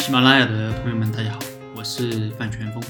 [0.00, 1.38] 喜马拉雅的朋友们，大家好，
[1.76, 2.82] 我是范全峰。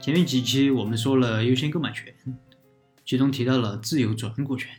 [0.00, 2.14] 前面几期我们说了优先购买权，
[3.04, 4.70] 其中提到了自由转股权。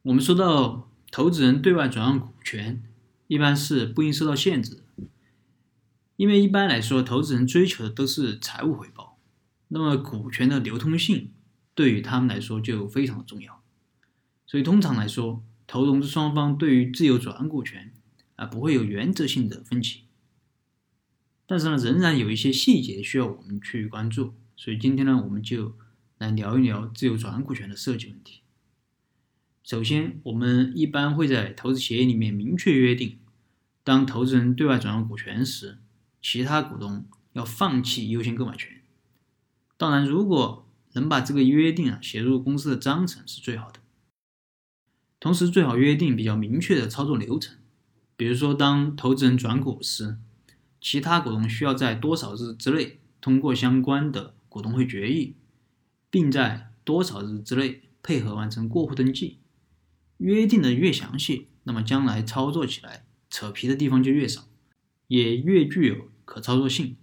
[0.00, 2.82] 我们说到投资人对外转让股权，
[3.26, 4.82] 一般是不应受到限制，
[6.16, 9.18] 因为一般来说，投资人追求的都是财务回报，
[9.68, 11.30] 那么股权的流通性
[11.74, 13.62] 对于他们来说就非常的重要。
[14.46, 17.92] 所以通常来说，投融资双方对于自由转股权。
[18.40, 20.04] 啊，不会有原则性的分歧，
[21.44, 24.32] 但是呢，仍然有一些细节需要我们去关注。
[24.56, 25.76] 所以今天呢，我们就
[26.16, 28.40] 来聊一聊自由转股权的设计问题。
[29.62, 33.18] 首先，我们一般会在投资协议里面明确约定，
[33.84, 35.76] 当投资人对外转让股权时，
[36.22, 38.80] 其他股东要放弃优先购买权。
[39.76, 43.80] 当然，如果能把这个约定啊写入公司的章程是最好的。
[45.18, 47.58] 同时，最好约定比较明确的操作流程。
[48.20, 50.18] 比如说，当投资人转股时，
[50.78, 55.36] 其他股东需要在多少日之内通过相关的股东会决议，
[56.10, 59.38] 并在多少日之内配合完成过户登记。
[60.18, 64.46] 约定的越详细，那么将来操作起来扯皮的地方就越少，
[65.06, 66.98] 也越具有可操作性。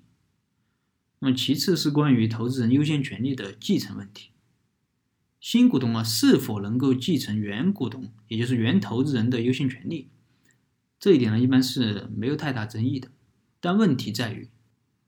[1.18, 4.30] 那么其次是关于投资人优先权利的继承问题，
[5.40, 10.12] 新股东啊是否能够继承原股东，也就是原投资人的优先权利？
[11.00, 13.10] 这一点呢，一般是没有太大争议的，
[13.60, 14.50] 但问题在于，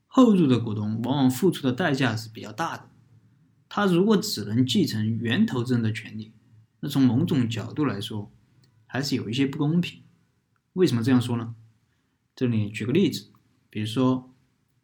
[0.06, 2.88] 后入的股东往往付出的代价是比较大的。
[3.68, 6.32] 他如果只能继承原投资人的权利，
[6.80, 8.32] 那从某种角度来说，
[8.86, 10.02] 还是有一些不公平。
[10.74, 11.54] 为什么这样说呢？
[12.34, 13.30] 这里举个例子，
[13.68, 14.32] 比如说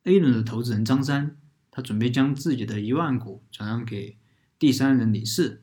[0.04, 1.36] A 轮的投资人张三，
[1.70, 4.18] 他准备将自己的一万股转让给
[4.58, 5.62] 第三人李四，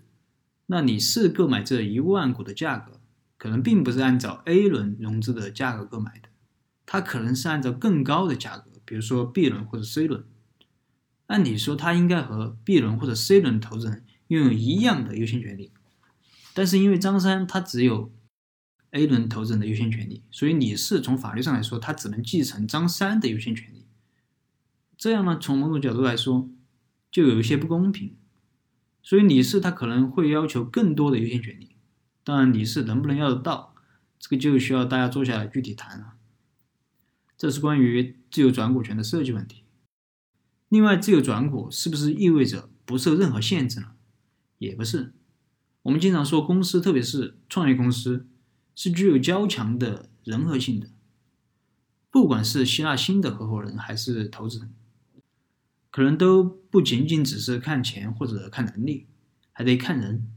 [0.68, 3.00] 那李四购买这一万股的价格。
[3.44, 6.30] 可能并不是按照 A 轮融资的价格购买的，
[6.86, 10.24] 他可能是按照更高的价格，比如说 B 轮或者 C 轮。
[11.26, 15.74] 按理说，他应该和 B 轮或者 C 轮投资人拥有一样的优先权利，
[16.54, 18.14] 但是因为张三他只有
[18.92, 23.86] A 轮投资人的优先权利，所以李四从法律上来说，他只能继承张三的优先权利。
[24.96, 26.50] 这样呢，从某种角度来说，
[27.12, 28.16] 就有一些不公平。
[29.02, 31.73] 所以李四他可能会要求更多的优先权利。
[32.24, 33.76] 当然，你是能不能要得到，
[34.18, 36.14] 这个就需要大家坐下来具体谈了。
[37.38, 39.64] 这是关于自由转股权的设计问题。
[40.70, 43.92] 另外，自由转股是不是意味着不受任何限制呢？
[44.58, 45.14] 也不是。
[45.82, 48.26] 我们经常说，公司特别是创业公司
[48.74, 50.90] 是具有较强的人和性的，
[52.10, 54.74] 不管是吸纳新的合伙人还是投资人，
[55.92, 59.08] 可能都不仅仅只是看钱或者看能力，
[59.52, 60.30] 还得看人。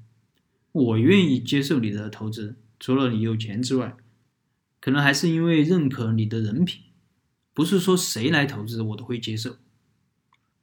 [0.84, 3.96] 我愿意接受你的投资，除了你有钱之外，
[4.78, 6.82] 可能还是因为认可你的人品，
[7.54, 9.56] 不是说谁来投资我都会接受。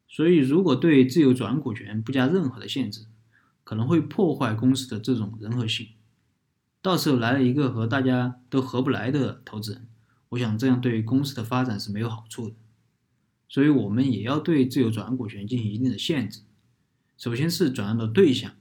[0.07, 3.07] 所以，如果对自由转股权不加任何的限制，
[3.63, 5.87] 可能会破坏公司的这种人和性。
[6.83, 9.87] 到时候来了一个和大家都合不来的投资人，
[10.29, 12.55] 我想这样对公司的发展是没有好处的。
[13.49, 16.41] 所以我们也要对自由转股权进行一定的限制。
[17.17, 18.53] 首先是转让的对象。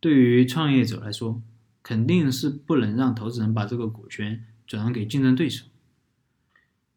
[0.00, 1.42] 对于创业者来说，
[1.82, 5.66] 肯定是不能让投资人把这个股权转让给竞争对手。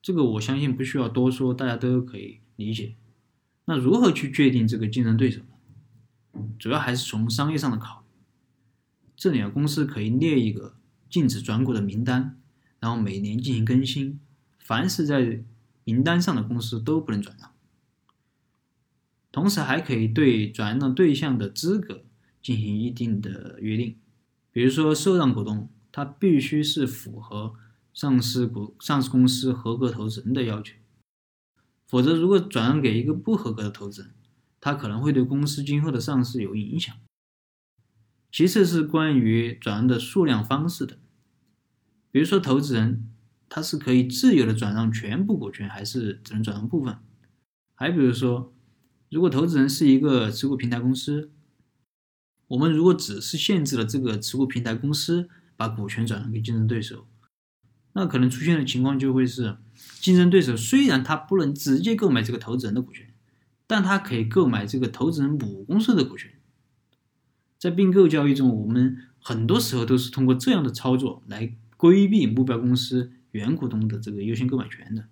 [0.01, 2.95] 这个我相信不需要多说，大家都可以理解。
[3.65, 6.41] 那如何去确定这个竞争对手呢？
[6.57, 8.07] 主要还是从商业上的考虑。
[9.15, 10.75] 这两个，公司可以列一个
[11.09, 12.37] 禁止转股的名单，
[12.79, 14.19] 然后每年进行更新，
[14.59, 15.43] 凡是在
[15.83, 17.51] 名单上的公司都不能转让。
[19.31, 22.03] 同时还可以对转让对象的资格。
[22.43, 23.97] 进行一定的约定，
[24.51, 27.53] 比如说受让股东，他必须是符合
[27.93, 30.75] 上市股上市公司合格投资人的要求，
[31.87, 34.11] 否则如果转让给一个不合格的投资人，
[34.59, 36.93] 他可能会对公司今后的上市有影响。
[38.29, 40.99] 其次是关于转让的数量方式的，
[42.11, 43.09] 比如说投资人
[43.47, 46.97] 他是可以自由的转让全部股权，还是只能转让部分？
[47.73, 48.53] 还比如说，
[49.09, 51.31] 如果投资人是一个持股平台公司。
[52.53, 57.07] 我们如果只是限制了这个持股平台公司把股权转让给竞争对手，
[57.93, 59.57] 那可能出现的情况就会是，
[59.99, 63.11] 竞争对手虽然他不能直接购买这个投资人的股权，
[63.65, 66.31] 但他可以购买这个投资人母公司的股权。
[67.57, 75.07] 在并购交易中，我们很多时候都是通过这样的操作来规避目标公司原股东的这个优先购买权的。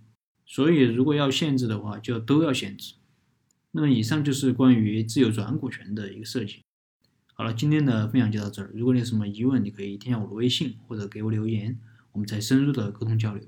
[0.46, 2.94] 所以，如果要限制的话，就都要限制。
[3.72, 6.62] 那么，以上就是关于自由转股权的一个设计。
[7.42, 8.70] 好了，今天的分享就到这儿。
[8.76, 11.76] 如果你有什么疑问，你可以添加我的微信或者给我留言，
[12.12, 13.44] 我们再深入的沟通交流。